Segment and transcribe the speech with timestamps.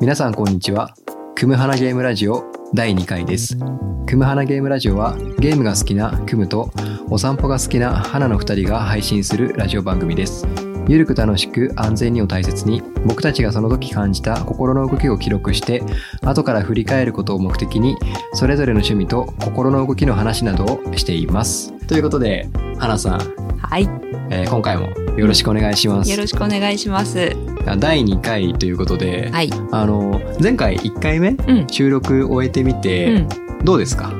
[0.00, 0.94] 皆さんこんにちは。
[1.34, 3.58] クムハナゲームラジオ第2回です。
[4.06, 6.70] クムハナゲームラジオはゲームが好きなクムと
[7.10, 10.46] お散歩が好きな花の2人が配信するラジオ番組です。
[10.88, 15.82] ゆるく楽しく安全にを大切に僕たちがその時感じた心の動きを記録して
[16.22, 17.94] 後から振り返ることを目的に
[18.32, 21.74] それぞれの趣味と心の動きの話などをしています。
[21.86, 23.20] ということで花さん、
[23.58, 23.82] はい。
[24.30, 26.16] えー今回もよろしくお願いしますよ。
[26.16, 27.36] ろしくお願いします。
[27.78, 29.50] 第2回ということで、はい。
[29.70, 31.66] あの前回1回目うん。
[31.68, 33.28] 収録終えてみて、うん。
[33.62, 34.14] どうですか？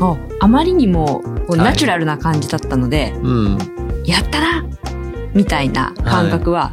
[0.00, 3.58] おあまりにもナチュラルな感じだったので、うん。
[4.04, 4.66] やったな
[5.32, 6.70] みたいな感覚は、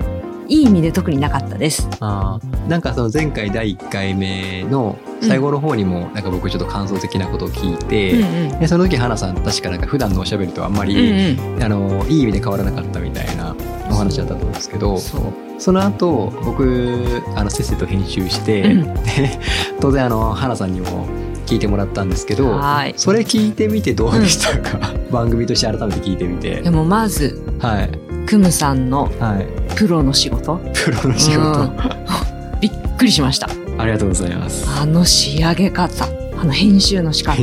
[0.50, 1.88] い、い意味で特になかったです。
[2.02, 8.60] あーなんかその前回第1回目の最後の方にもなんか僕ちょっと感想的なことを聞いて、うんうん。
[8.60, 11.64] でその時花さん確かなんか普段のおしゃべりとあんまり、うんうん。
[11.64, 13.61] あのいい意味で変わらなかったみたいなお
[14.02, 18.94] 話だったと思うんですけどその後僕あのせっせと編集して、うん。
[19.06, 19.40] で
[19.80, 21.08] 当然あの花さんにも
[21.46, 22.94] 聞いてもらったんですけどはい。
[22.98, 24.80] それ聞いてみてどうでしたか、
[25.12, 26.62] 番組として改めて聞いてみて。
[26.62, 27.92] でもまず、はい。
[28.26, 29.76] クムさんのはい。
[29.76, 31.72] プロの仕事、プロの仕事、うん。
[32.60, 33.50] びっくりしました。
[33.78, 34.66] ありがとうございます。
[34.80, 36.08] あの仕上げ方、
[36.40, 37.36] あの編集の仕方、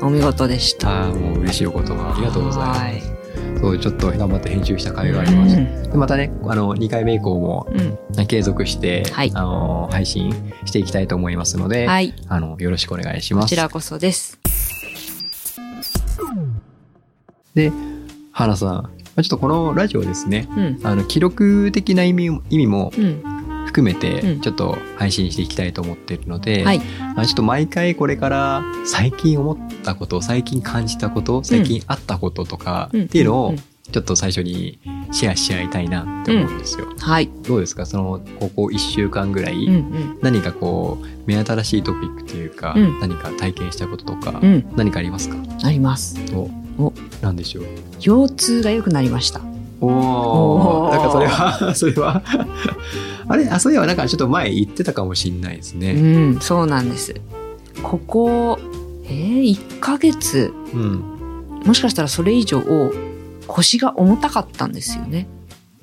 [0.00, 0.88] お見事でした。
[0.88, 2.14] ああもう嬉しいお言葉。
[2.14, 2.80] ありがとうございます。
[2.80, 3.17] はい
[3.60, 8.26] そうちょっと頑張って編集した甲斐がありました、でまたねあの2回目以降もうん。
[8.26, 10.32] 継続して、はいあの配信
[10.64, 12.14] していきたいと思いますので、はい。
[12.28, 14.38] あのよろしくお願いしますこちらこそです。
[17.54, 17.72] で
[18.32, 20.80] 花さんまあちょっとこのラジオですねうん。
[20.84, 23.37] あの記録的な意味意味もうん。
[23.68, 26.80] 含めてうんちょっと配信していきたいと思っているので、はい。
[27.14, 33.56] まあちょっと毎回これから最近思ったこと最近感じたこと最近あったこととかうんっていうのをうん
[33.90, 34.78] ちょっと最初に
[35.12, 36.86] シェアし合いたいなって思うんですよ。
[36.98, 37.30] はい。
[37.46, 37.86] どうですか？
[37.86, 40.18] そのここ1週間ぐらい、うんうん。
[40.20, 44.70] 何かこう目新しいトピックというか、うん何か体験したこととか、うん。
[44.76, 45.36] 何かありますか？
[45.64, 46.18] あります。
[46.34, 46.92] おお
[47.22, 47.64] なんでしょう？
[47.98, 49.40] 腰痛が良くなりました。
[49.80, 52.22] おおなんかそれはそれは
[53.28, 55.92] あれあそういえばなんかちょっと前言ってたかもしんないですうね。
[55.92, 57.14] ん、そうなんです。
[57.82, 58.58] ここ、
[59.04, 62.62] えー、1ヶ月、うん、もしかしたらそれ以上
[63.46, 65.26] 腰が重たかったんですよね。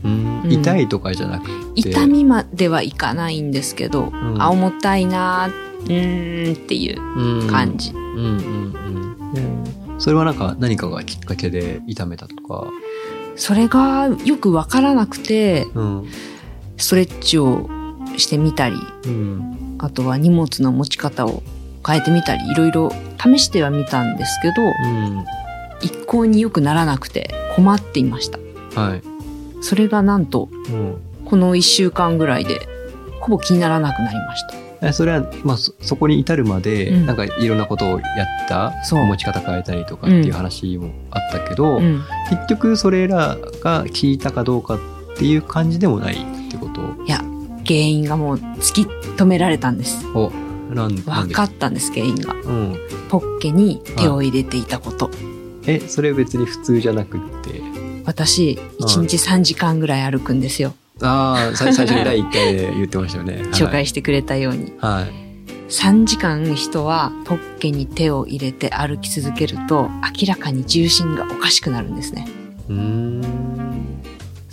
[0.03, 0.41] うん。
[0.43, 0.51] うん。
[0.51, 1.45] 痛いとかじゃなく
[1.75, 1.89] て。
[1.89, 4.41] 痛みまではいかないんですけど、ん。
[4.41, 7.47] あ、重たいなーうーんっていううん。
[7.47, 7.91] 感じ。
[7.91, 8.75] うんうん
[9.35, 9.99] うん。
[9.99, 12.67] それはなんか何かがきっかけで痛めたとか、
[13.35, 16.05] それがよくわからなくて、うん
[16.77, 17.69] ストレッチを
[18.17, 18.75] してみたり、
[19.05, 19.77] うん。
[19.79, 21.43] あとは荷物の持ち方を
[21.85, 22.91] 変えてみたり、いろいろ
[23.21, 25.25] 試してはみたんですけど、うん。
[25.81, 28.39] 一向に良くならなくて困っていました。
[28.79, 29.01] はい、
[29.61, 30.97] それがなんと、うん。
[31.25, 32.67] この一週間ぐらいで、
[33.19, 34.87] ほぼ気にならなくなりました。
[34.87, 37.05] えそれは、まあ、そそこに至るまで、うん。
[37.05, 39.05] なんかいろんなことをやったそう。
[39.05, 42.03] 持ち方変えたりとかっていう話もあったけど、うん。
[42.29, 44.79] 結局それらが効いたかどうかっ
[45.17, 47.03] ていう感じでもないってこと？
[47.05, 47.17] いや、
[47.65, 50.05] 原因がもう突き止められたんです。
[50.13, 50.31] を
[50.73, 52.33] なん分でかったんです、原因が。
[52.33, 52.75] うん、
[53.09, 55.09] ポッケに手を入れていたこと。
[55.67, 57.61] えそれ別に普通じゃなくって？
[58.05, 60.73] 私、1日3時間ぐらい歩くんですよ。
[61.01, 64.71] ああ最最初に第1回で言ってましたよね 紹介してくれたように。
[64.79, 65.11] はい、
[65.69, 69.89] 3時間人はポッケに手を入れて歩き続けると
[70.21, 72.27] 明らかに重心がおかしくなるんですね。
[72.69, 73.54] うーん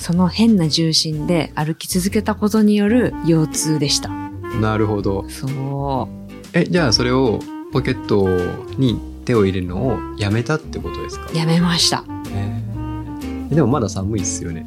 [0.02, 4.08] その変な重心で歩き続けたことによる腰痛でした。
[4.60, 6.08] なるほどそ
[6.52, 7.38] えじゃあそれを
[7.72, 8.28] ポケット
[8.78, 11.30] に手を入れるのをやめたってことですか？
[11.32, 11.36] う。
[11.36, 12.04] やめました。
[12.34, 14.66] えーでもまだ寒いっすよね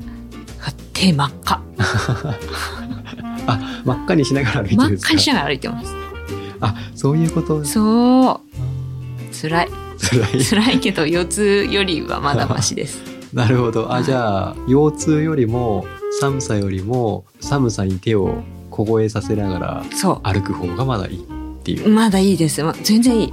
[0.93, 1.61] 手真っ赤。
[3.47, 5.93] あ真っ赤にしながら歩いてる真っ赤にしながら歩いてます。
[6.61, 7.63] あそういうこと？
[7.65, 8.39] そう。
[9.41, 9.69] 辛い。
[9.99, 12.99] 辛い辛いけど腰痛よりはまだマシです。
[13.35, 15.85] なるほどあはいじゃあ腰痛よりも
[16.21, 21.89] 寒さよりも寒さに手を凍えさせながらそ歩く方がまだいいっていうう。
[21.89, 22.63] まだいいです。
[22.63, 23.27] ま全然いい。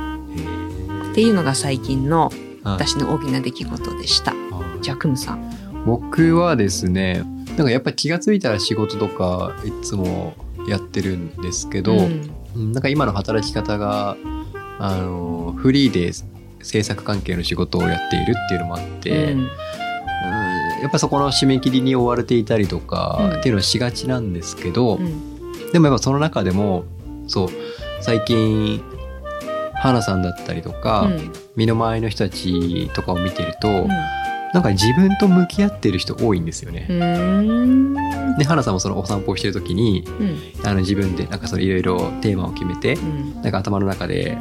[1.12, 4.34] っていうのが最近のはい私の大きな出来事でした。
[4.80, 5.84] じゃあ、クムさん。
[5.84, 7.24] 僕はですね
[7.56, 10.34] なんかやっぱり気がついたら仕事とかいつも
[10.68, 14.16] やってるんですけど、うんうんなんか今の働き方が
[14.78, 16.12] あのフリーで
[16.62, 19.48] 制作関係の仕事をやっているっていうのもあって、うんうん
[20.82, 25.32] やっぱそこの締め切りに追われていたりとかうんっていうのはしがちなんですけど、うん
[25.72, 26.84] でもやっぱその中でも
[27.28, 27.48] そう
[28.02, 28.82] 最近
[29.74, 33.86] 花さんだったりとか、うん身の回りの人たちとかを見てると、
[34.54, 36.86] なんか自分と向き合ってる人多いんですよね。
[38.38, 40.66] で花さんもそのお散歩をしてる時にうん。
[40.66, 43.42] あの自分でなんかそのいろいろテーマを決めてうん。
[43.42, 44.38] なんか頭の中で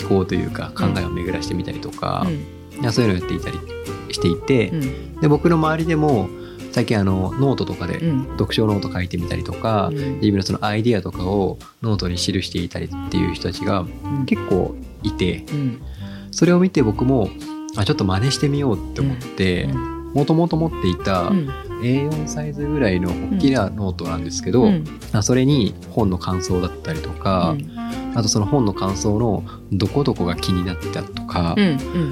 [0.00, 2.26] 思考というか考えを巡らしてみたりとか、
[2.80, 3.58] いやそういうのをやっていたり
[4.12, 5.20] していて、うん。
[5.20, 6.28] で僕の周りでも
[6.72, 8.24] 最近あのノートとかでうん。
[8.32, 13.84] 読書ノート書いてみたりとか、うん自分のそのアイディアとかをノートに記していたりっていう人たちがう
[14.22, 15.82] ん結構いてうん。
[16.30, 17.28] それを見て僕も
[17.76, 19.68] あちょっと真似してみようって思って
[20.14, 21.50] もともと持っていたうん。
[21.82, 24.84] A4 サイズぐらいの大きなノートなんですけど、うん。
[25.12, 27.56] あそれに本の感想だったりとか、
[28.14, 29.42] あとその本の感想の
[29.72, 31.64] どこどこが気になったとか、うん。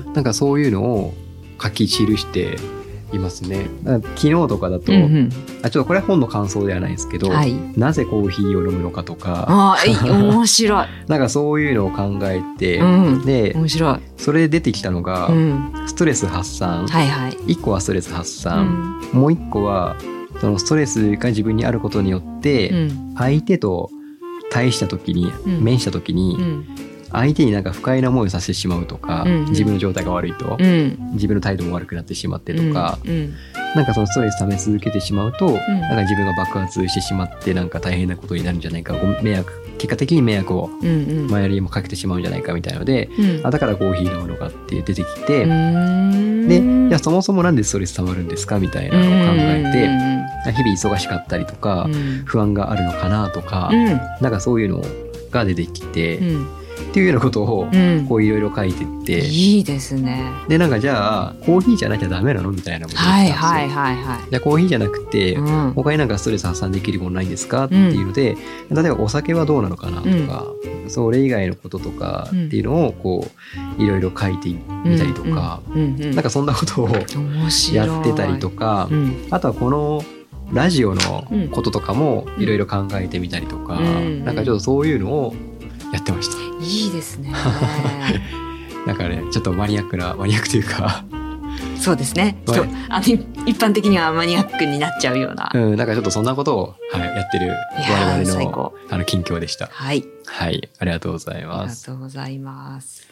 [0.06, 0.12] うん。
[0.12, 1.14] なんかそういうのを
[1.62, 2.58] 書き記して
[3.12, 3.66] いますね。
[4.16, 5.30] 昨日とかだと、うん。
[5.62, 7.54] あちょっとこれは本の感想ではないんですけど、はい。
[7.76, 10.86] なぜコーヒーを飲むのかとか、あ面白い。
[11.08, 12.84] なんかそういうのを考えて、う
[13.20, 13.96] んで、面白い。
[14.16, 15.72] それで出てきたのが、うん。
[15.86, 16.86] ストレス発散。
[16.86, 17.32] はいはい。
[17.52, 19.00] 1個はストレス発う散。
[19.12, 19.18] ん。
[19.18, 19.96] もう1個は、
[20.40, 23.14] そのストレスが自分にあることによって、うん。
[23.16, 23.90] 相手と
[24.50, 26.64] 対した時に、うん面した時に、うん。
[27.12, 30.96] 相手になんか不快な思いをさせてしまうとか、うん自分の状態が悪いと、うん。
[31.14, 33.34] 自分の態度も悪くなってしまってとか、うん。
[33.74, 40.86] なんかそのストレス溜め続けてしまうと、んなんか自分が爆発してしまってなんか大変なことになるんじゃないかご迷惑結果的に迷惑をうん。
[40.86, 41.26] うん。
[41.26, 43.46] 周りにもかけてしまうんじゃないかみたいので、うん。
[43.46, 46.58] あだからコーヒー飲むのかって出てきて、うんで
[46.88, 49.62] いやそもそもなんでストレス溜まるんですかみたいなのを考え
[50.44, 53.86] て、日々忙しかったりとか、うん不安があるのかなとか、うん。
[54.20, 54.82] なんかそういうの
[55.30, 56.59] が出てきて、うん。
[56.90, 58.06] っていうようなことをうん。
[58.08, 60.24] こういろいろ書いてって、いいですね。
[60.48, 63.36] でなんかじゃあコーヒーじゃなきゃダメなのみたいなのも出てきたんですよ。
[63.36, 65.34] はいはいはいはじゃあコーヒーじゃなくて、い。
[65.34, 65.72] うん。
[65.72, 68.36] 他になんかストレス発散できるものないんですかっていうので、
[68.70, 70.46] 例えばお酒はどうなのかなとか、
[70.88, 73.28] それ以外のこととかっていうのをこ
[73.78, 75.74] ういろいろ書いてみたりとか、うん。
[75.74, 76.02] うん。
[76.02, 76.88] うんなんかそんなことを。
[77.72, 79.26] やってたりとか、うん。
[79.30, 80.02] あとはこの
[80.52, 85.34] ラジオのうんこととかもいろいろ考えてみたりとか、うんなんかちょっとそういうのを
[85.92, 86.64] やってました。
[86.64, 87.32] いいですね。
[88.86, 91.04] なんかねちょっとマニアックなマニアックというか、
[91.78, 92.36] そうですね。
[92.46, 93.06] はいそうあの
[93.46, 95.50] 一般的にはマニアックになっちゃうような。
[95.54, 99.68] うん、なんかちょっとそんなことを、はい、やってる我々のあの近況でした。
[99.72, 100.04] はい。
[100.26, 101.86] はい、ありがとうございありがます。
[101.86, 103.06] とうございます。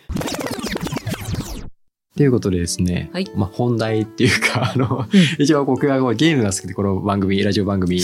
[2.18, 3.30] ということでですね、はい。
[3.36, 5.20] まあ本題っていうか、 あの、うん。
[5.38, 8.00] 一応僕がゲームが好きでこの番組、ラジオ番組。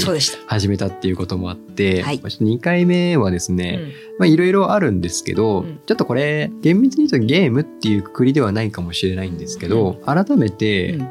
[0.47, 2.21] 始めたっていうこともあって、はい。
[2.23, 3.81] まあちょっと2回目はですね、
[4.21, 5.81] まあいろいろあるんですけど、うん。
[5.85, 11.09] ちょっとこれ、厳密に言うとゲームっていうくくりではないかもしれないんですけど、改めて、うん。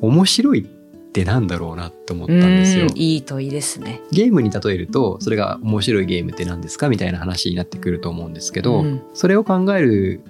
[0.00, 2.86] 面白いってなんだろうなって思ったうんんですよ。
[2.86, 2.88] ん。
[2.96, 4.00] いい問いですね。
[4.10, 9.00] ゲームに例えると、それが面白いゲームって何ですかみたいな話になってくると思うんですけど、うん。
[9.14, 10.20] それを考える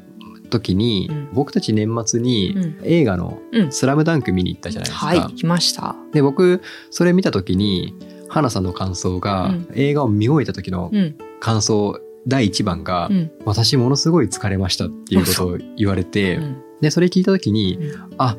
[0.50, 5.06] 時に、うん僕たち年末にうん映画のうん「スラムダンク見に行ったじゃないですか。
[5.06, 5.97] はい、来ました。
[6.12, 6.61] で僕
[6.91, 7.94] それ見た時に
[8.29, 11.14] 花さんの感想が、うん映画を見終えた時のうん。
[11.41, 11.99] 感想
[12.29, 13.31] 第1番が、うん。
[13.47, 17.79] 私ものすごい疲れましたっていうことを言われて、うんでそれ聞いた時に、
[18.19, 18.37] あ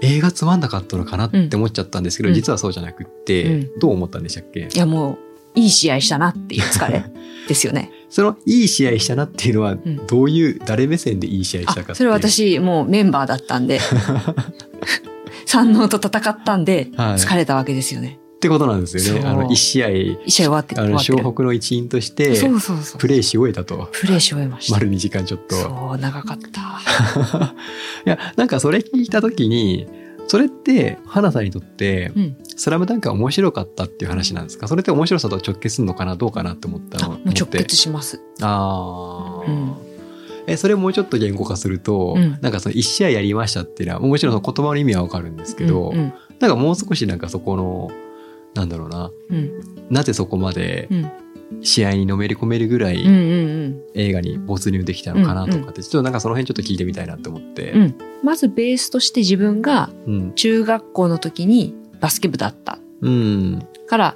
[0.00, 4.68] 映画つまんなかったのかなって思っちゃったんですけど、うん実はそうじゃなくって、うんどう思ったんでしたっけ？
[4.74, 5.18] いや、も
[5.54, 7.04] う、いい試合したなっていう疲れ
[7.48, 7.90] ですよね。
[8.12, 13.80] そのいい試合したなっていうのはんどういう誰目線でいい試合したかそれ私、もうメンバーだったんで、
[15.46, 18.18] 三能と戦ったんで、はい疲れたわけですよね。
[18.36, 19.26] ってことなんですよね。
[19.26, 21.32] あの一試合一試合終わって、あの湘。
[21.32, 23.00] 北の一員としてそうそうそう。
[23.00, 24.74] プレーし終えたとプレイし終えました。
[24.74, 25.54] 丸2時間ちょっと。
[25.54, 27.54] そう、長かった。
[28.04, 29.86] いやなんかそれ聞いた時に
[30.32, 32.36] それって花さんにとってうん。
[32.56, 34.66] 「スラムダンクが面白かったっていう話なんですか？
[34.66, 38.18] それって面白さと直結するのかなどうかなって思ったあ、のもう直結します。
[38.40, 39.74] ああ、うん。
[40.46, 42.38] えそれもうちょっと言語化すると、うん。
[42.40, 46.12] なんかその1試合やりましたっていうのはもちろんその言葉の意味はわかるんですけど、うんうん。
[46.40, 47.90] なんかもう少しなんかそこの
[48.54, 49.10] なんだろうな。
[49.28, 49.50] うん。
[49.90, 51.10] なぜそこまでうん
[51.60, 53.18] 試合にのめり込めるぐらいうんう
[53.68, 57.72] ん映画に没入できたのかなとかって、ちょっとなんかその辺ちょっと聞いてみたいなって思って。
[57.72, 60.32] うんうんまずベースとして自分がうん。
[60.34, 63.66] 中学校の時にバスケ部だったうん。
[63.88, 64.14] から、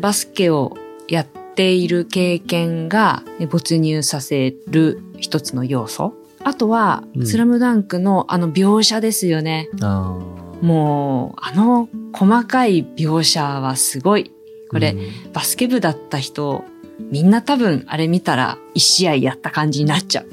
[0.00, 6.14] バスケをやっている経験がえ没入させる一つの要素。
[6.42, 9.68] あとは、うんスラムダンクのあの描写ですよね。
[9.80, 10.64] ああ。
[10.64, 14.32] もう、あの細かい描写はすごい。
[14.68, 16.64] これ、うんバスケ部だった人、
[17.10, 20.26] みんな多分あれ見たら一試合やった感じになっちゃう。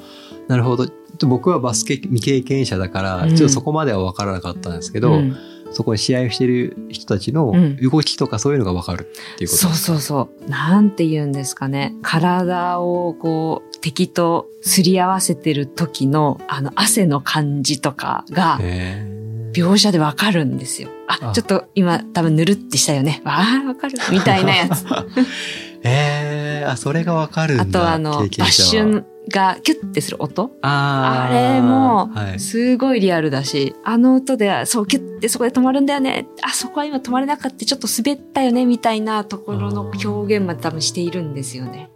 [0.47, 0.87] なるほど。
[1.27, 5.35] 僕はバスケ未経験者だから、うんちょっとそこまでは分からなかったんですけど、うん
[5.71, 10.49] そこで試合をしてる人たちのうん動きとかそういうのが分かるっていうことそうそうそう。
[10.49, 11.93] なんて言うんですかね。
[12.01, 19.05] 体をこう、敵とすり合わせてる時の、あの、汗の感じとかが、へ
[19.55, 20.89] 描写でわかるんですよ。
[21.07, 23.21] あ、あちょっと今多分ぬるってしたよね。
[23.23, 23.97] わあ、わかる。
[24.11, 24.85] みたいなやつ。
[25.83, 27.63] ええあ、それがわかるんだ。
[27.63, 36.27] あとあの、バ経ッシュがキュッてする音あーあれもはい、すごいリアルだし、あの音で、そう、キュッてそこで止まるんだよね。
[36.41, 37.65] あ、そこは今止まれなかった。
[37.65, 41.89] ちょっと滑ったよね、みたいなところの表現まで多分しているんですよね。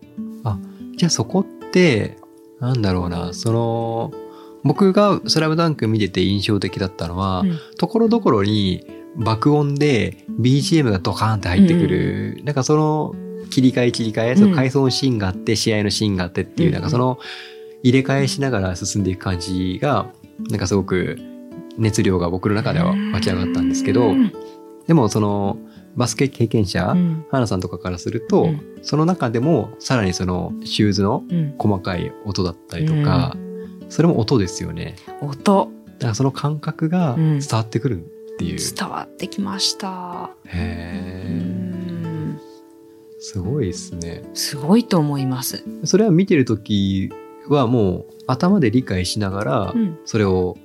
[0.99, 2.17] じゃあそこって、
[2.59, 4.11] なんだろうな、その、
[4.63, 7.59] 僕がスラムダンク見てて印象的だったのは、うん。
[7.77, 8.85] ところどころに
[9.15, 13.15] 爆音で BGM がドカーンって入ってくる、なんかその
[13.49, 14.37] 切り替え切り替え、うん。
[14.37, 16.73] その回想シーンがあって、試合のシーンがあってっていう、うん。
[16.73, 17.19] なんかその
[17.83, 20.11] 入れ替えしながら進んでいく感じが、
[20.49, 21.17] なんかすごく
[21.77, 24.33] 熱量が僕の中では湧き上がったんですけど、うん
[24.87, 25.59] でもその
[25.95, 27.25] バスケ経験者、うん。
[27.29, 28.79] 花さんとかからすると、うん。
[28.81, 31.53] その中でもさらにそのシューズのうん。
[31.59, 33.37] 細かい音だったりとか、
[33.89, 34.95] それも音ですよね。
[35.21, 38.59] 音、だからその感覚がうん伝わってくるっていう。
[38.59, 40.31] 伝わってきました。
[40.45, 42.39] うへーん
[43.19, 44.23] すごいですね。
[44.33, 45.63] すごいと思います。
[45.83, 47.11] それは見てる時
[47.47, 50.57] はもう頭で理解しながらうんそれを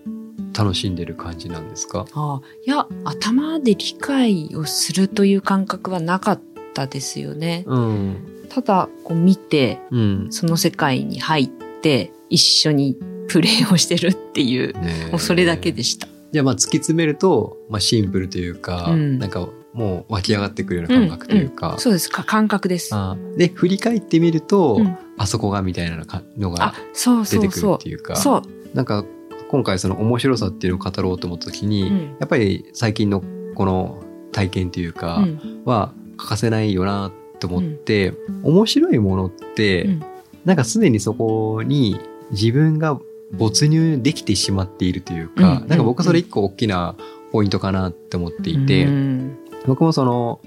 [0.57, 6.41] 楽しんでる感じなんですか、ああいや、頭で理解をするという感覚はなかっ
[6.75, 7.65] たですよね。
[7.67, 8.47] うん。
[8.49, 10.27] ただ、こう見て、うん。
[10.31, 12.97] その世界に入って、一緒に
[13.35, 14.75] プレイをしてるっていう、
[15.11, 16.07] もうそれだけでした。
[16.31, 21.75] じゃあまあ突き詰めると、まあ、シンプルというか、うんなんかもう湧き上がってくるような感覚というか。
[21.79, 22.95] そうですか、感覚です。
[22.95, 26.75] あで、振り返ってみると、うんあそこがみたいなのあが、
[27.25, 28.17] 出てくるっていうか、う。
[28.17, 28.43] そう。
[28.73, 29.05] なんか
[29.49, 33.23] 今回その面白さっていうのを語ろうと思った時に、うんやっぱり最近の
[33.57, 34.01] この
[34.31, 37.11] 体験というかうんは欠かせないよな
[37.41, 38.15] と思って、
[38.45, 40.03] 面白いものって、うん
[40.45, 41.99] なんかすでにそこに
[42.31, 43.01] 自分が
[43.37, 45.69] 没入できてしまっているというか、うん。
[45.69, 46.95] なんか僕はそれ一個大きな
[47.33, 49.39] ポイントかなって思っていて、うん。
[49.67, 50.41] 僕もその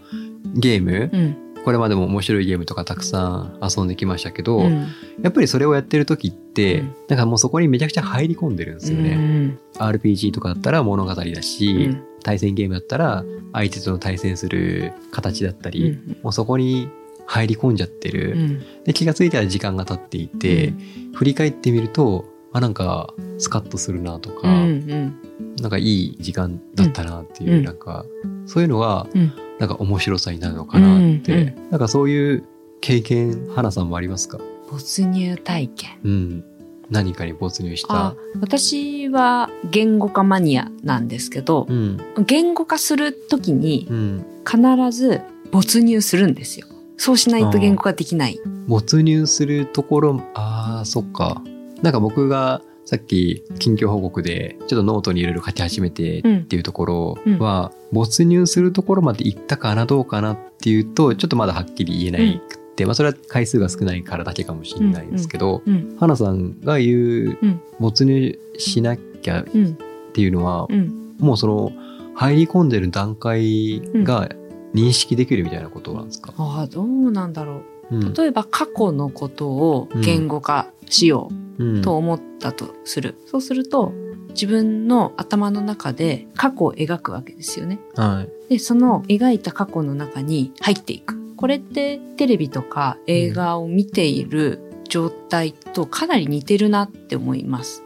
[0.56, 1.38] ゲーム、うん。
[1.64, 4.88] これまでも面白いゲームとかたくさん遊んできましたけど、うん。
[5.22, 6.96] やっぱりそれをやってる時って、うん。
[7.10, 9.10] なんかもうそこにめちゃくちゃ入り込んでるんですよね。
[9.12, 9.60] うん。
[9.78, 12.04] RPG とかだったら物語だし、うん。
[12.24, 16.18] 対戦ゲームだったら相手との対戦する形だったり、うん。
[16.24, 16.88] もうそこに
[17.26, 18.32] 入り込んじゃってる。
[18.32, 18.84] うん。
[18.86, 20.74] で気がついたら時間が経っていて、
[21.16, 22.26] 振り返ってみると、
[22.58, 25.16] あ、なんかスカッとするなとか、うんうん
[25.62, 28.06] なんかいい時間だったなっていう、うんなんか
[28.46, 32.44] そういうのが、うんなんか面白さになるのかなって、うんうんなんかそういう
[32.82, 34.40] 経験、花さんもありますか？
[34.70, 35.90] 没入体験。
[36.04, 36.44] うん。
[36.90, 38.16] 何かに没入したあ。
[38.40, 41.98] 私は言語化マニアなんですけどう、ん。
[42.26, 44.26] 言語化するときにうん。
[44.46, 44.58] 必
[44.92, 45.22] ず
[45.52, 46.68] 没入するんですよ。
[46.98, 48.40] そうしないと言語化できない。
[48.68, 51.42] 没入するところ、ああ、そっか。
[51.82, 65.98] なんか僕がさっき近況報告でちょっとノートにいろいろ書き始めてうんっていうところは、没入するところまで行ったかなどうかなっていうと、ちょっとまだはっきり言えないくって、まあそれは回数が少ないからだけかもしれないですけど、うん。
[66.00, 69.78] 花さんが言ううん没入しなきゃっうん。
[70.14, 71.16] ていうのは、うん。
[71.20, 71.74] もうその
[72.16, 74.30] 入り込んでる段階が
[74.74, 77.56] 認識できるみたいなことなんですか、ああ、どうなんだろ
[77.92, 77.96] う。
[77.96, 81.47] うん例えば過去のことを言語化しようんう
[81.84, 83.16] と思ったとする。
[83.26, 83.94] そうすると、
[84.30, 87.80] 自分の頭の中で過去を描くわけですよね。
[87.96, 88.54] はい。
[88.54, 91.16] で、その描いた過去の中に入っていく。
[91.36, 94.60] これってテレビとか映画を見ている
[94.90, 97.84] 状態とかなり似てるなって思います。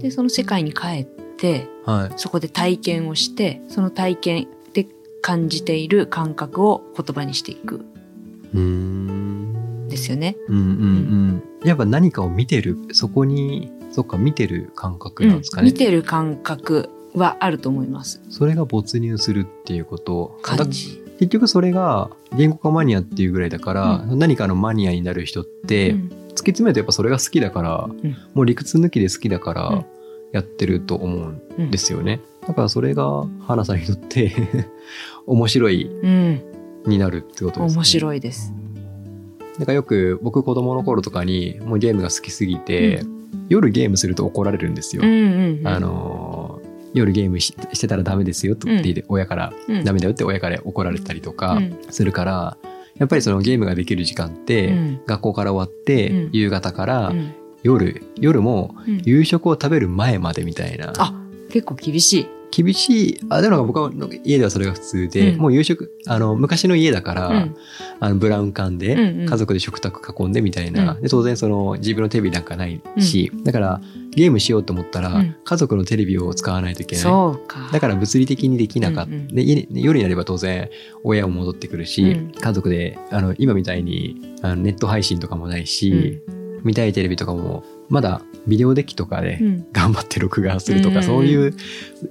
[0.00, 2.14] で、その世界に帰って、はい。
[2.16, 4.86] そこで体験をして、その体験で
[5.20, 7.84] 感じている感覚を言葉にしていく。
[8.54, 9.65] うーん
[9.96, 10.36] ですよね。
[10.48, 10.64] うんうんう
[11.64, 11.68] ん。
[11.68, 15.70] やっぱ何かを見てる、そこに、そっか、見てる感覚なんですかね。
[15.70, 18.20] 見てる感覚はあると思います。
[18.28, 20.38] それが没入するっていうこと。
[20.42, 20.98] 感じ。
[20.98, 29.84] だ結局それが言語化マニアっていうぐらいだから、何かのマニアになる人って、うん突き詰めるとやっぱそれが好きだから、んもう理屈抜きで好きだかうんら
[30.32, 32.20] やってると思うんうんですよね。
[32.46, 34.30] だからそれが花さんにとって
[35.26, 36.42] 面白いうん。
[36.86, 37.78] になるってことですね。
[37.78, 38.52] 面白いです。
[39.58, 43.04] なんかよく僕子供の頃とかにもうゲームが好きすぎて、
[43.48, 45.02] 夜ゲームすると怒られるんですよ。
[45.02, 45.68] うんうんうん。
[45.68, 51.78] あのー夜ゲームししてたらダメですよとって言って親から、うん、ダメだよって親から怒られたりとかうん。
[51.90, 52.56] するから、
[52.96, 55.00] やっぱりそのゲームができる時間って、うん。
[55.06, 56.30] 学校から終わって、うん。
[56.32, 57.34] 夕方からうん。
[57.62, 59.02] 夜、夜もうん。
[59.04, 61.14] 夕食を食べる前までみたいな、あ
[61.50, 62.26] 結構厳しい。
[62.56, 65.38] 厳しい、あ、でも僕の家ではそれが普通で、うん。
[65.38, 67.56] もう夕食、あの、昔の家だから、うん。
[68.00, 69.26] あの、ブラウン管で、うんうん。
[69.26, 71.02] 家族で食卓囲んでみたいな、うん。
[71.02, 73.82] で、当然その、自分のテレビなんかないし、だから、
[74.12, 75.36] ゲームしようと思ったら、うん。
[75.44, 77.04] 家族のテレビを使わないといけない。
[77.04, 77.68] そうか。
[77.70, 79.12] だから物理的にできなかった。
[79.12, 79.28] うんうん。
[79.34, 80.70] で夜になれば当然
[81.04, 82.32] 親も戻ってくるし、うん。
[82.32, 86.22] 家族であの今みたいにあのネット配信とかもないし、
[86.64, 89.66] 見たいテレビとかもまだビデオデッキとかでうん。
[89.72, 91.02] 頑張って録画するとか、うん。
[91.02, 91.54] そういう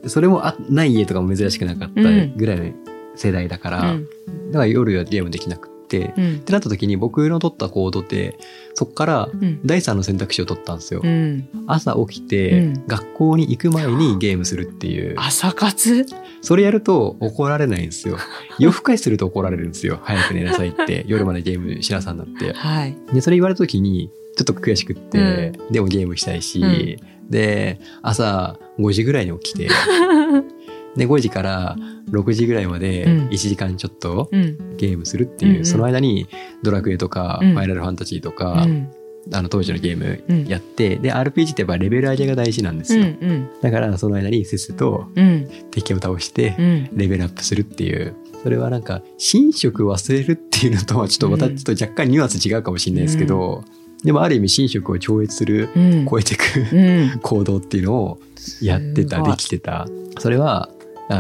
[0.08, 2.74] それもあない家とかも珍しくなかったぐらいの
[3.15, 4.05] 世代だから、うん。
[4.51, 5.75] だから夜はゲームできなく
[6.18, 8.38] うんってなった時に僕の取った行動って
[8.74, 11.01] そっからうん第三の選択肢を取ったんですよ。
[11.04, 15.15] うん朝起きて、うん学校に行く前にゲームするっていう。
[15.18, 16.06] 朝活？
[16.42, 18.18] それやると怒られないんですよ。
[18.60, 20.00] 夜更かしすると怒られるんですよ。
[20.04, 22.54] 早く寝なさいって、 夜までゲームしなさんなって。
[22.54, 22.96] はい。
[23.13, 29.68] で、それ言われた時に、ちょっと悔しくって、でもゲームしたいし、うんで、朝5時ぐらいに起きて、
[30.96, 31.75] で、5時から
[32.12, 33.28] 6時ぐらいまでうん。
[33.30, 34.78] 1時間ちょっとうん。
[34.78, 35.66] ゲームするっていう、うんうん。
[35.66, 36.28] その間に
[36.64, 37.54] ドラクエとか、うん。
[37.54, 38.92] ファイナルファンタジーとか、うん。
[39.34, 40.46] あの当時のゲームうん。
[40.46, 43.08] やって、で、RPG ってやっぱレベル上げが大事なんですうんよ。
[43.22, 43.50] うん。
[43.62, 45.50] だからその間にせっせとうん。
[45.72, 46.90] 敵を倒して、うん。
[46.94, 48.16] レベルアップするっていう。
[48.44, 51.56] それはなんか、寝食忘れるっていうのとはちょっとまたうん。
[51.56, 53.64] ちょっと若干ニュアンス違うかもしれないですけど、
[54.04, 56.08] でもある意味寝食を超越する、うん。
[56.08, 57.20] 超えていくうん。
[57.24, 58.20] 行動っていうのを
[58.62, 59.88] やってた、できてた。
[60.20, 60.75] それは、あ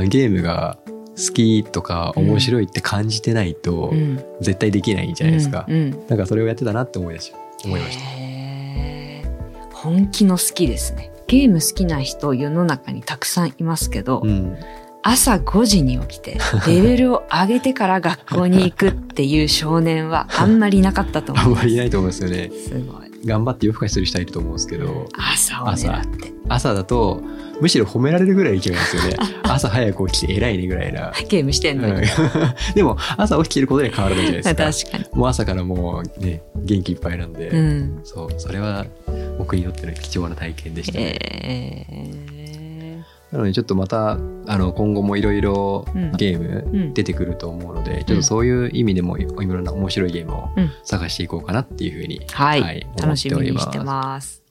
[0.07, 0.77] ゲームが
[1.17, 5.65] 好きとか面白いって感じてないとうん絶対できないじゃないですか。
[5.67, 8.25] うんうんなんかそれをやってたなって思い出し思いました。
[9.73, 11.11] 本気の好きですね。
[11.27, 14.57] ゲーム好きな人世の中にたくさんいますけど、うん。
[15.07, 21.55] 朝5時に起きてレベルを上げてから学校に行くっていう少年はあんまりいなかったと思 あんいま。
[21.57, 22.49] ますりいないと思うんですよね。
[22.49, 23.04] すごい。
[23.25, 26.33] 頑張って夜更かしする人はいると思うんですけど、朝を狙って。
[26.47, 27.23] 朝だと
[27.59, 29.17] むしろ褒められるぐらい勢いなんですよね。
[29.43, 31.11] 朝早く起きて偉いねぐらいな。
[31.27, 31.93] ゲームしてんのに。
[31.93, 32.01] うん
[32.75, 34.91] でも朝起きてることには変わらないじゃない確ですか。
[34.91, 35.05] かに。
[35.13, 37.99] もう朝からもうね、元気いっぱいなんで、うん。
[38.03, 38.85] そう、それは
[39.37, 41.17] 僕にとっての貴重な体験でしたね。
[41.21, 42.34] え
[43.35, 44.11] なのでちょっとまた、
[44.47, 54.41] あの、今後もいろいろうんゲームうん出てくると思うので、ちょっとそういう意味でもいろいろな面白いゲームをうん探していこうかなっていうふうに、ーはい、はい楽しみにして思っております。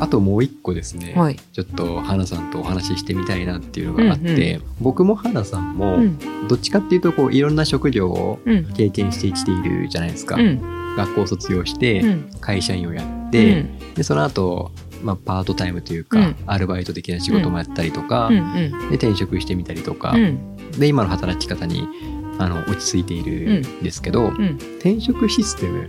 [0.00, 1.36] あともう一個ですね、はい。
[1.36, 6.18] ちょっと花さんとお話ししてみたいなっていうのがあって、うん僕も花さんも、うん。
[6.48, 8.72] どっちかっていうとこういろんな職業をうん。
[8.72, 10.34] 経験してきているじゃないですか。
[10.34, 10.96] うん。
[10.96, 12.30] 学校卒業して、うん。
[12.40, 14.72] 会社員をやって、でその後、
[15.04, 18.36] まあパートタイムというか、うんアルバイト的な仕事もやったりとか、うん。
[18.36, 18.90] うん。
[18.90, 20.56] で転職してみたりとか、うん。
[20.78, 21.86] で今の働き方に
[22.38, 24.56] あの落ち着いているんですけど、うん。
[24.78, 25.88] 転職システム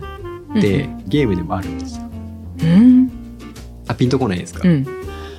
[0.58, 2.04] ってゲームでもあるんですよ。
[2.62, 3.10] うん。
[3.88, 4.86] あピンとこないですか、うん。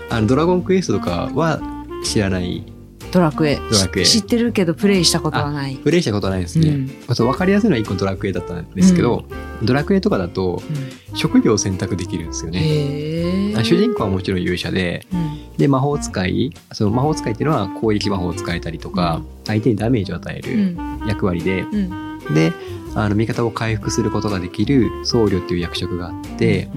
[0.09, 1.59] あのドラゴンクエストとかは
[2.03, 2.65] 知らない
[3.11, 3.55] ドラクエ。
[3.55, 5.75] ドラクエ知ってるけどプレイしたことはない。
[5.75, 9.25] プレイしたことないですね、うんそう分かりやすいのは一個ドラクエだったんですけど、
[9.63, 12.59] ドラクエとかだとうん職業を選択できるんですよね。
[12.59, 13.55] へえ。
[13.55, 15.57] あ主人公はもちろん勇者でうん。
[15.57, 21.03] で魔法使いその魔法使いっていうのは攻撃魔法を使えたりとか、相手にダメージを与えうるん。
[21.07, 22.19] 役割で、うん。
[22.33, 22.53] で
[22.93, 26.67] あの味方を回復することができる僧侶っていう役職があって、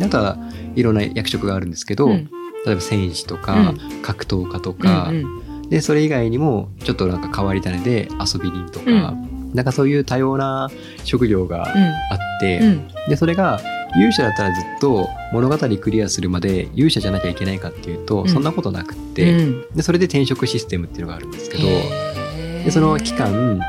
[0.00, 0.38] あとは
[0.76, 2.30] いろんな役職があるんですけど、うん
[2.66, 3.72] 例えば戦士とか、
[4.02, 5.42] 格闘家とか、うん。
[5.70, 9.14] でそれ以外にもちょっとなんか変わり種で遊び人とか、
[9.54, 10.68] なんかそういう多様な
[11.04, 12.88] 職業があって、うん。
[13.08, 13.60] でそれが
[13.96, 18.28] 勇者だったらずっと物語クリアするまで勇者じゃなきゃいけないかっていうと、うん。
[18.28, 19.76] そんなことなくって、うん。
[19.76, 21.64] でそれで転職システムっていうのがあるんですけど、
[22.64, 23.60] でその期間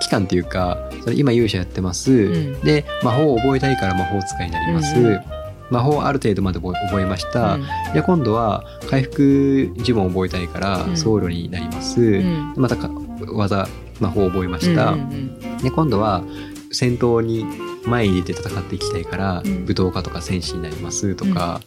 [0.00, 2.60] 期間っていうかそれ今勇者やってます、ん。
[2.60, 5.37] で魔法を覚えたいから魔法使いになります、うんうん
[5.70, 7.64] 魔法ある程度まで覚えました、うん。
[7.94, 10.96] で今度は回復呪文を覚えたいからうん。
[10.96, 12.54] 僧侶になります、うん。
[12.56, 12.90] またか
[13.32, 13.68] 技
[14.00, 16.22] 魔法を覚えました、うんうんで今度は
[16.70, 17.44] 戦闘に
[17.86, 19.64] 前に出て戦っていきたいから、うん。
[19.64, 21.60] 武闘家とか戦士になりますとか、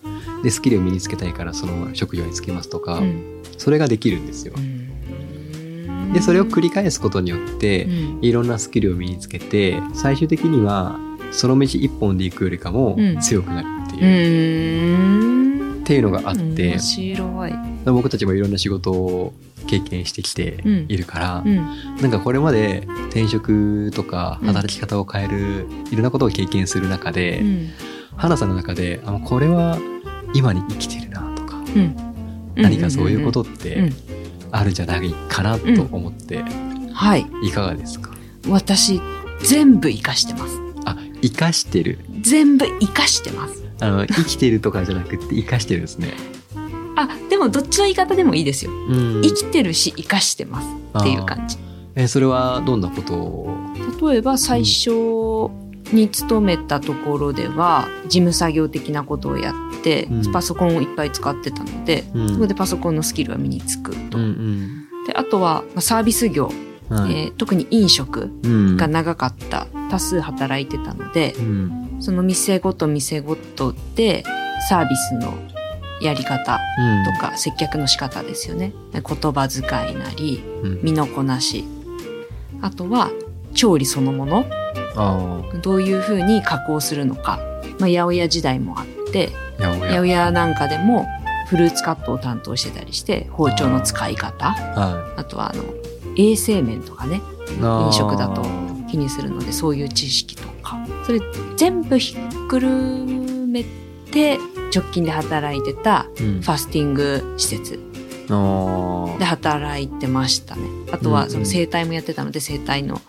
[0.43, 3.41] でスキルを身につけたいからその職業につけますとか、うん。
[3.57, 4.53] それができるんですよ。
[4.55, 4.59] う。
[4.59, 6.13] ん。
[6.13, 8.19] でそれを繰り返すことによって、うん。
[8.21, 10.99] いろんなスキルを身につけて最終的には
[11.31, 13.19] その道一本で行くよりかもうん。
[13.19, 13.67] 強くなる
[14.05, 15.81] いう、ん。
[15.81, 16.69] っていうのがあって。
[16.71, 17.53] 面白い。
[17.85, 19.33] 僕たちもいろんな仕事を
[19.67, 21.55] 経験してきているから、うん。
[22.01, 24.47] なんかこれまで転職とかうん。
[24.47, 27.69] 働き方を変えるいろんなことを経験する中で、うん。
[28.15, 29.77] 花さんの中であこれは
[30.33, 31.95] 今に生きてるなとか、うん。
[32.55, 33.93] 何かそういうことってうん
[34.53, 36.43] あるんじゃないかなと思って、
[36.91, 37.25] はい。
[37.41, 38.11] いかがですか？
[38.49, 39.01] 私、
[39.43, 40.59] 全部活かしてます。
[40.85, 41.99] あ生かしてる。
[42.19, 43.60] 全部活かしてます。
[43.81, 46.13] あの生きてるとかじゃなくて生かしてるんですね。
[46.95, 49.21] あでもどっちの言い方でもいいですよ、うん。
[49.23, 50.67] 生きてるし生かしてます
[50.99, 51.57] っていう感じ。
[51.95, 53.57] えそれはどんなことを？
[54.09, 54.91] 例えば最初
[55.93, 60.31] に勤めたところでは事務作業的なことをやって、うん。
[60.31, 62.29] パソコンをいっぱい使ってたので、うん。
[62.29, 66.51] そこでパソコンのスキルが身につくと、うんであとはまあサービス業、
[66.89, 67.13] うんはい。
[67.13, 68.77] えー特に飲食うん。
[68.77, 74.23] が長かった多数働いてたのでうんその店ごと店ごとで
[74.69, 75.33] サービスの
[76.01, 77.05] やり方うん。
[77.05, 78.73] とか接客の仕方ですよね。
[78.93, 79.61] 言葉遣
[79.91, 80.79] いなりうん。
[80.81, 81.63] 身のこなし。
[82.61, 83.11] あとは
[83.53, 84.45] 調理そのもの。
[84.95, 87.39] あどういうふうに加工するのか、
[87.79, 91.07] まあ、八百屋時代もあって八百や屋なんかでも
[91.47, 94.51] フルーツカットを担当してたりして包丁の使い方。
[94.51, 95.63] はあとはあの
[96.17, 97.21] 衛生面とかね
[97.61, 98.43] 飲食だと
[98.89, 100.77] 気にするのでそういう知識とか。
[101.05, 101.19] それ
[101.57, 103.63] 全部ひっくるめ
[104.11, 104.37] て
[104.73, 106.41] 直近で働いてたうん。
[106.41, 107.79] ファスティング施設
[108.29, 110.61] あで働いてましたね。
[110.91, 113.01] あとうんはその整体もやってたので整体の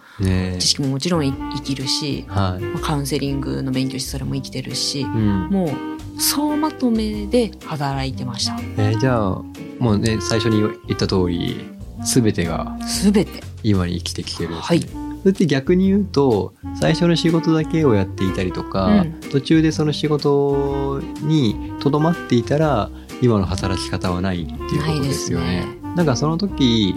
[0.59, 5.49] 知識ももちろんい生きるしはカウンセリングの勉強してそれも生きてるしうん。
[5.51, 8.57] もう総まとめで働いてました。
[8.79, 9.43] えーじゃあ
[9.79, 11.57] もうね最初に言った通り
[12.05, 13.43] 全てがすべて。
[13.65, 14.81] 今に生きてきてるねはい
[15.22, 19.12] それって逆に言うと最初の仕事だけをやっていたりとか、うん。
[19.30, 25.46] 途中でその仕事にとどまっていたら今の働き方はないっていうことですよね。
[25.46, 26.94] ないですなんかその時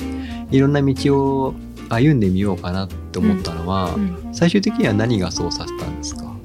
[0.51, 1.53] いろんな道を
[1.89, 4.29] 歩んでみようかなって思ったのは、うん。
[4.33, 6.35] 最終的には何がそうさせたんですか？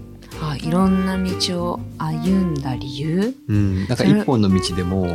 [0.43, 3.35] あいろんな道を歩んだ理由？
[3.49, 5.15] うん、なんか一本の道でも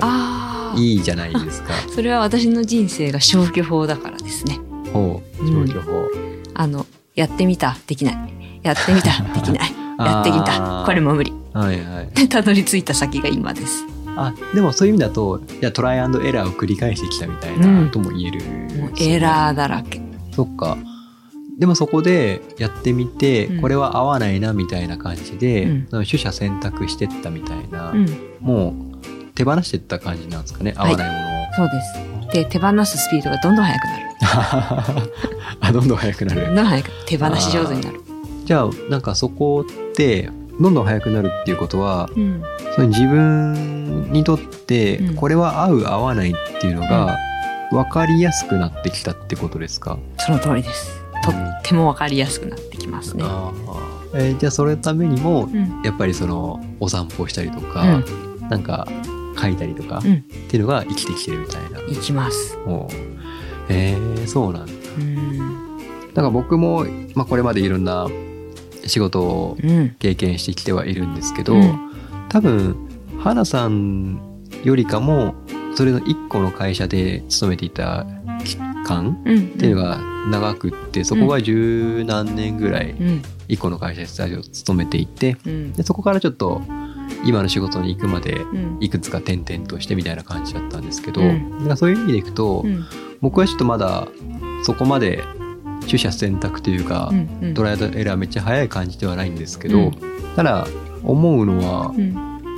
[0.76, 1.74] いいじゃないですか。
[1.94, 4.60] それは私の人生が消去法だからですね。
[4.94, 6.05] ほう、うん消去法。
[6.56, 7.78] あのやってみた。
[7.88, 8.16] できない。
[8.64, 9.22] やってみた。
[9.34, 9.76] できない。
[10.00, 10.52] やってみあた。
[10.52, 11.34] ーこれも無理。
[11.54, 12.10] はいはい。
[12.16, 13.86] で たどり着いた先が今です。
[14.18, 17.92] あでもそういう意味だとじゃあトライアンドエラーを繰り返してきたみたいな、うん。
[17.92, 18.42] とも言える、
[18.80, 20.02] もうエラーだらけ。
[20.32, 20.78] そっか。
[21.60, 23.62] でもそこでやってみて、うん。
[23.62, 26.06] これは合わないなみたいな感じで、うん。
[26.06, 28.08] 取捨選択してったみたいな、うん。
[28.42, 30.74] もう手放してった感じなんですかね。
[30.78, 34.06] 合はいわないものを、そうですで手放すスピードがどんどん速くなる。
[35.62, 36.46] あどんどん速くなる。
[36.46, 38.02] どんどん速く手放し上手になる。
[38.44, 42.44] じゃあなんかそこってどんどん速くなるっていうことはうん。
[42.76, 45.16] その自分にとってうん。
[45.16, 47.18] これは合う合わないっていうのが
[47.72, 51.02] 分かりやすくなってきたってことですか、その通りです。
[51.24, 53.24] とっても分かりやすくなってきますね。
[54.14, 55.82] えーじゃあそれのためにもうん。
[55.84, 57.82] やっぱりそのお散歩したりとか、
[58.42, 58.50] うん。
[58.50, 58.88] なんか
[59.46, 60.14] 書いたりとか、うん。
[60.16, 61.80] っていうのが生きてきてるみたいな。
[61.82, 62.58] 行きます。
[62.66, 62.96] もう。
[63.70, 64.72] えー、そうなんだ。
[64.98, 65.38] うん。
[66.14, 68.08] なんか僕も、まあ、これまでいろんな
[68.86, 69.96] 仕事をうん。
[70.00, 71.92] 経験してきてはいるんですけど、うん。
[72.30, 72.76] 多分
[73.20, 74.20] 花さん
[74.64, 75.36] よりかも
[75.76, 78.06] それの一個の会社で勤めていた
[78.44, 79.38] 期間うん。
[79.40, 83.22] っていうのが長くって、そこが十何年ぐらいうん。
[83.48, 85.74] 一個の会社で最初勤めていてうん。
[85.74, 86.62] でそこからちょっと
[87.26, 88.78] 今の仕事に行くまでうん。
[88.80, 91.78] いくつか転々としてみたいな感じだったんですけど、うん。
[91.78, 92.86] そういう意味でいくと、うん。
[93.22, 94.08] 僕はちょっとまだ
[94.64, 95.24] そこまで
[95.88, 99.92] 取捨選択というか、うんトライアンドエラーめっちゃ早い感じではないんですけど、うん。
[100.36, 100.68] ただ
[101.04, 102.16] 思うのは、うん。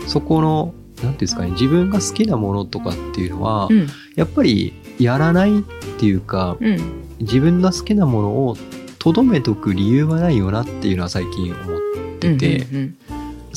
[0.07, 3.87] そこの何ていうんですかね自分が好きなものとかっていうのは、うん。
[4.15, 5.63] やっぱりやらないっ
[5.99, 6.77] ていうかうん。
[7.19, 8.57] 自分が好きなものを
[8.99, 11.79] とどめとく理由はないよなっていうのは最近思っ
[12.19, 12.97] てて、うん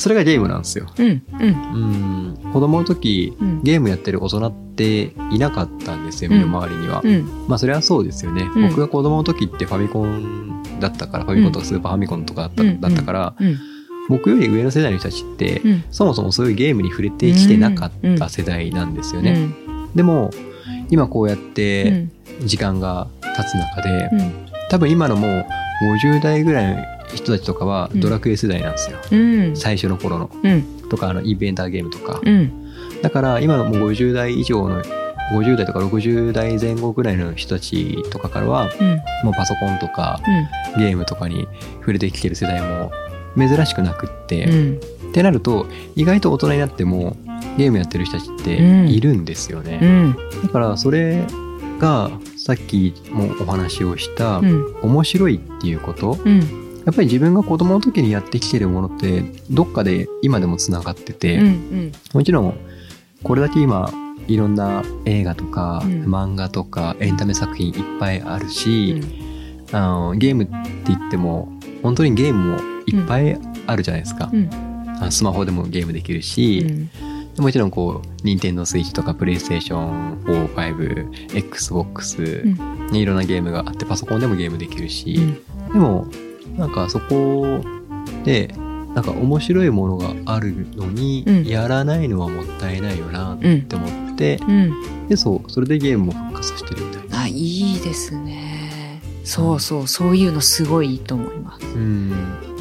[0.01, 0.87] それがゲームなんですよ。
[0.97, 2.35] うんうん。
[2.43, 2.51] うん。
[2.51, 3.63] 子供の時うん。
[3.63, 6.39] ゲームやってる大人っていなかったんですよ、うん。
[6.39, 7.01] 身の回りには。
[7.03, 7.45] うん。
[7.47, 8.69] まあそれはそうですよね、うん。
[8.69, 13.57] 僕が子供の時ってファミコンだったから、ファミコンとかスーパーファミコンとかだった,、うんだったから、うん。
[14.09, 15.83] 僕より上の世代の人たちって、うん。
[15.91, 19.49] そもそもそういうゲームに触れてきてなかった世代なんですよね。
[19.95, 20.31] でも
[20.89, 22.11] 今こうやっうてん。
[22.45, 24.31] 時間が経つ中で、うん。
[24.69, 25.45] 多分今のもう
[25.83, 26.81] 50代ぐらいの
[27.15, 27.99] 人たちとかはうん。
[27.99, 29.55] ドラクエ世代なんですよ、うん。
[29.55, 30.29] 最初の頃の。
[30.43, 30.63] うん。
[30.89, 32.71] とかあのイベンターゲームとか、うん。
[33.01, 34.83] だから今のもう50代以上の
[35.33, 38.87] 50代とか60代前後ぐらいの人たちとかからはうん。
[39.23, 40.19] もうパソコンとか
[40.75, 40.81] うん。
[40.81, 41.47] ゲームとかに
[41.79, 42.91] 触れてきてる世代も
[43.37, 44.79] 珍しくなくって、うん。
[45.09, 47.17] ってなると意外と大人になっても
[47.57, 48.89] ゲームやってる人たちってうん。
[48.89, 50.15] いるんですよね、うん。
[50.43, 51.25] だからそれ
[51.79, 54.75] がさっきもお話をしたうん。
[54.81, 62.57] 面白いっていうことうんやっぱり自分が子供の時にやってきてるものってどっかで今でもつながってて、うんもちろん
[63.23, 63.91] これだけ今
[64.27, 66.03] いろんな映画とか、うん。
[66.05, 69.75] 漫画とかエンタメ作品いっぱいあるうし、ん。
[69.75, 70.53] あのゲームって
[70.87, 74.49] 言っても本当にゲームもいっぱいあるじゃないですか、うん。
[75.01, 76.89] あスマホでもゲームできるし、
[77.37, 82.43] もちろんこう、任天堂スイッチとかプレイステーション4、5、Xbox、
[82.91, 85.19] ねいろんなゲームがあって、パソコンでもゲームできるし、
[85.71, 86.07] でも、
[86.57, 87.61] なんかそこ
[88.23, 88.53] で、
[88.93, 95.07] なんか面白いものがあるのに、うんやらないのはもったいないよなって思って、うん。
[95.07, 97.21] で、そう、それでゲームも復活させてるみたいな。
[97.23, 99.01] あ、いいですね。
[99.23, 101.65] そうそう、そういうのすごいいいと思います。
[101.65, 102.13] うん。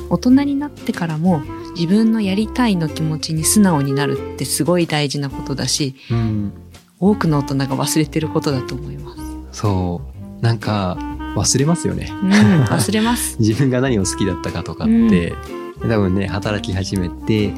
[0.08, 1.42] 大人になってからも
[1.74, 6.52] 自分のやりたいの気持ちに素直になるってすごい大事なことだし、うん。
[6.98, 9.16] 多くの大人が忘れてることだと思いま
[9.52, 9.60] す。
[9.60, 10.00] そ
[10.40, 10.42] う。
[10.42, 10.98] なんか、
[11.34, 12.12] 忘れますよね。
[12.22, 12.30] うん、
[12.64, 13.36] 忘れます。
[13.40, 15.34] 自分が何を好きだったかとかって、
[15.82, 17.52] 多分ね、働き始めて、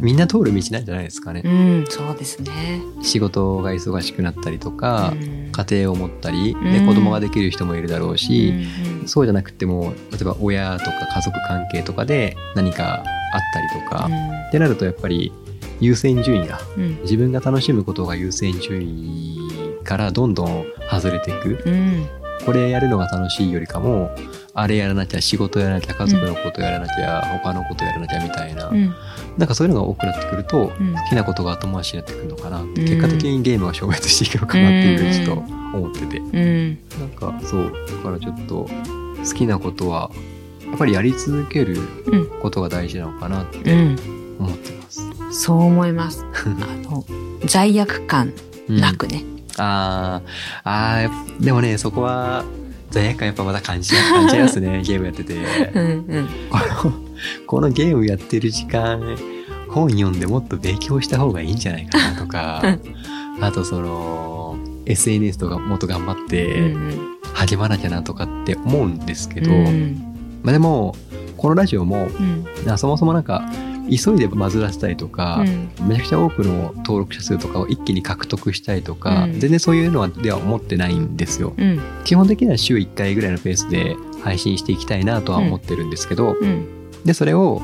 [0.00, 1.42] みんな通る道なんじゃないですかね。
[1.44, 2.80] うん、そうですね。
[3.02, 8.54] 仕事が忙しくなったりとか、うん家庭を持ったり、でうん子供ができる人もいるだろうし、
[9.02, 14.08] うんそうじゃなくても、例えば親とか家族関係とかで何かあったりとか、
[14.48, 15.32] ってなるとやっぱり
[15.80, 19.38] 優先順位が、うんうん自分が楽しむことが優先順位
[19.82, 21.60] からどんどん外れていく。
[21.66, 22.06] うん
[22.44, 24.10] これやるのが楽しいよりかも、
[24.54, 28.94] あれやらなきゃ、仕事やらなきゃ、家族のことやらなきゃ、他のことやらなきゃみたいな、うん。
[29.36, 30.94] なんかそういうのが多くなってくると、うん。
[30.94, 32.88] 好きなことが後回しになってくるのかなって、うん。
[32.88, 36.18] 結果的にゲームが消滅していくのかなっていうふうにちょっと思ってて。
[36.18, 36.78] うん。
[36.98, 38.68] なんかそう、だからちょっと
[39.24, 40.10] 好きなことは、
[40.66, 42.26] やっぱりやり続けるうん。
[42.40, 43.96] ことが大事なのかなっうてん。
[44.38, 45.02] 思ってます。
[45.30, 46.24] そう思います。
[46.34, 47.04] あの
[47.46, 48.32] 罪悪感
[48.68, 49.22] うんなくね。
[49.58, 50.28] あー
[50.64, 52.44] あー、でもね、そこは
[52.90, 55.34] 罪悪感やっぱまだ感じ感じますね、 ゲームやってて。
[55.74, 56.28] うんうん。
[56.50, 56.92] この、
[57.46, 59.00] このゲームやってる時間、
[59.68, 62.62] 本読んでもっと勉強した方がいいんじゃないかなとか、
[63.40, 67.18] あとその、SNS とかもっと頑張っうてん。
[67.34, 70.02] 励まなきゃなとかって思うんですけど、うん。
[70.42, 70.96] まあでも、
[71.36, 72.44] このラジオも、うん。
[72.66, 73.42] なそもそもなんか、
[73.88, 75.44] 急いでバズらせたりとか、
[75.80, 75.88] うん。
[75.88, 79.40] めちゃくちゃ多くの登録者数とかを一気に獲得したいとか、うん。
[79.40, 81.54] 全然そういうのはでは思ってないんですよ。
[81.56, 81.80] うん。
[82.04, 86.66] 基本的には週1回ぐらいのペースで配信していきたいなとは思ってるんですけど、うん。
[87.04, 87.62] で、それを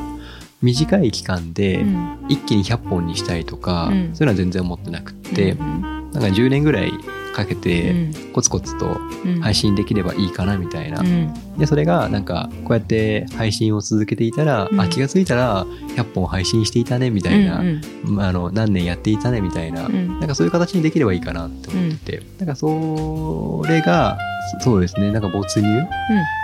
[0.62, 2.26] 短い期間でうん。
[2.28, 3.94] 一気に100本にしたいとか、うん。
[3.94, 6.92] そういうのは全然思ってなくって、うんなんか10年ぐらい
[7.34, 8.14] かけうてん。
[8.32, 9.40] コツコツとうん。
[9.40, 11.00] 配信できればいいかなみたいな。
[11.00, 11.34] うん。
[11.58, 14.80] で、それがなんかこうやって配信を続けていたら、うん。
[14.80, 15.66] あ、気がついたら
[15.96, 20.20] 100本配信していたねみたいな、うんまああの何年やっていたねみたいな、うん。
[20.20, 22.48] なんかそういう形にできればいいかなって思ってて、なん。
[22.48, 24.18] かそれが、
[24.60, 25.86] そうですね、なんか没入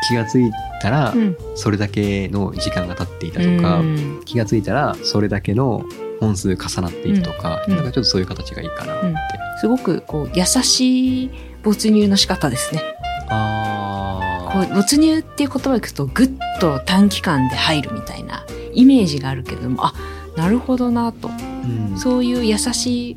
[0.08, 0.50] 気がつい
[0.80, 1.36] たらう、ん。
[1.54, 4.20] それだけの時間が経っていたとか、うん。
[4.24, 5.84] 気がついたらそれだけの
[6.20, 7.76] 本数重なっているとか、うん。
[7.76, 9.06] なんかちょっとそういう形がいいかなって。
[9.06, 9.14] うん。
[9.60, 11.30] すごくこう優しい
[11.62, 12.82] 没入の仕方ですね。
[13.28, 16.30] あこう没入っていう言葉を聞くとぐっ
[16.60, 19.94] と短期間で入るみたいなイメージがあるけれどもあ
[20.36, 21.28] なるほどなと。
[21.28, 21.98] うん。
[21.98, 23.16] そういう優しい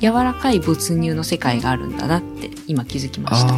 [0.00, 3.54] 柔らかい没入の世界があるんだなって今気づきました。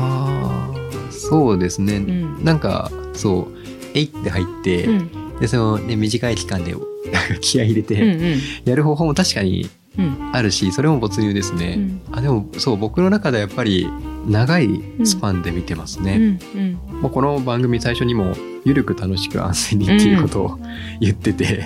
[1.10, 2.44] そうですね、うん。
[2.44, 3.46] なんかそう
[3.94, 5.38] えいって入って、うん。
[5.40, 6.74] でその、ね、短い期間で
[7.40, 10.30] 気合い入れて、やる方法も確かにうん。
[10.32, 12.00] あるしそれも没入ですね、うん。
[12.12, 13.88] あでもそう僕の中ではやっぱり
[14.28, 14.68] 長い
[15.04, 16.78] スパンで見てますね、うんうん。
[17.02, 20.58] まあこの番組最初にもゆるく楽しく安全にっていうことを
[21.00, 21.64] 言ってて、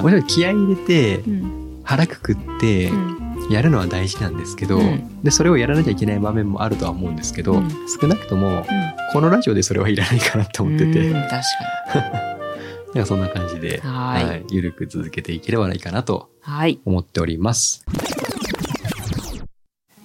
[0.00, 1.60] もちろん気合い入れてうん。
[1.82, 3.20] 腹くくってうん。
[3.50, 5.22] やるのは大事なんですけど、うん。
[5.22, 7.68] でそれをやらなきゃいけない場面もあるとは思うんですけど、うん。
[8.00, 8.66] 少なくとも
[9.12, 12.39] このラジオでそれはいらないかなと思ってて、うん
[12.94, 16.52] なん確かかそんな感じで、はいゆるく続けていければいいかなとに。
[16.52, 16.80] はい。
[16.84, 17.84] 思っております。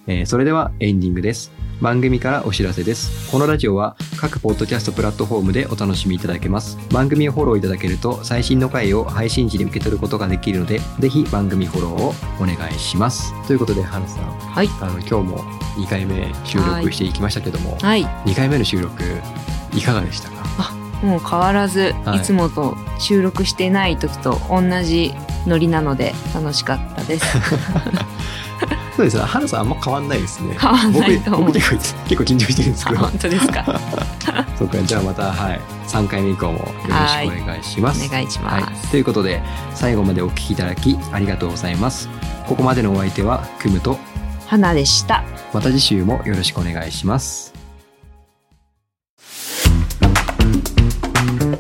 [0.08, 1.52] えーそれではエンディングです。
[1.82, 3.30] 番組からお知らせです。
[3.32, 6.78] このラジオは各ポッドキャストプラットフォームでお楽しみいただけます。
[6.92, 13.34] 番組をフォローいただけると最新の回を配信時に受け取ることができるので、ぜひ番組フォローをお願いします。
[13.48, 14.70] ということで、花さん、はい。
[14.80, 15.38] あの今日も
[15.78, 18.06] 2回目収録していきましたけども、はい。
[18.26, 19.02] 2回目の収録
[19.76, 20.75] いかがでしたか？
[21.04, 25.14] もう変わらず、はいいつもと収録してない時と同じ
[25.46, 27.26] ノリなので楽しかったです。
[28.96, 29.24] そうですね。
[29.24, 30.56] 花さんあんま変わんないですね。
[30.58, 33.00] 変わんないと思う結構結構緊張してるんですけど。
[33.02, 33.66] 本当ですか？
[34.58, 38.06] そうか、じゃあまた、はい、3回目以降もよろしくお願いします。
[38.06, 38.90] お願いしはいます。
[38.92, 39.42] ということで、
[39.74, 42.08] 最後までお聞きいただきありがとうございます。
[42.48, 44.00] ここまでのお相手は、クムと、
[44.48, 45.24] 花でした。
[45.54, 47.55] また次週もよろしくお願いします。